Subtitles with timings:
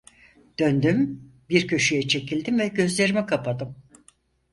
[0.59, 3.75] Döndüm, bir köşeye çekildim ve gözlerimi kapadım.